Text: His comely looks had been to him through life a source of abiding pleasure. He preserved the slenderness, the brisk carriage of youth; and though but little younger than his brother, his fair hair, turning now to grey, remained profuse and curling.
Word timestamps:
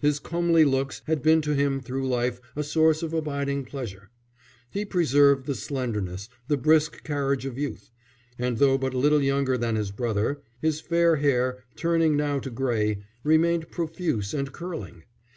His 0.00 0.18
comely 0.18 0.64
looks 0.64 1.02
had 1.04 1.22
been 1.22 1.40
to 1.42 1.54
him 1.54 1.80
through 1.80 2.08
life 2.08 2.40
a 2.56 2.64
source 2.64 3.00
of 3.00 3.14
abiding 3.14 3.64
pleasure. 3.64 4.10
He 4.72 4.84
preserved 4.84 5.46
the 5.46 5.54
slenderness, 5.54 6.28
the 6.48 6.56
brisk 6.56 7.04
carriage 7.04 7.46
of 7.46 7.56
youth; 7.56 7.92
and 8.40 8.58
though 8.58 8.76
but 8.76 8.92
little 8.92 9.22
younger 9.22 9.56
than 9.56 9.76
his 9.76 9.92
brother, 9.92 10.42
his 10.60 10.80
fair 10.80 11.14
hair, 11.18 11.62
turning 11.76 12.16
now 12.16 12.40
to 12.40 12.50
grey, 12.50 13.04
remained 13.22 13.70
profuse 13.70 14.34
and 14.34 14.50
curling. 14.50 15.04